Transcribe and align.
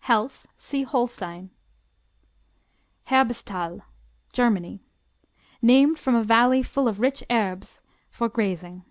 Health 0.00 0.46
see 0.58 0.82
Holstein. 0.82 1.52
Herbesthal 3.06 3.80
Germany 4.30 4.82
Named 5.62 5.98
from 5.98 6.14
a 6.14 6.22
valley 6.22 6.62
full 6.62 6.86
of 6.86 7.00
rich 7.00 7.24
herbes 7.30 7.80
for 8.10 8.28
grazing. 8.28 8.84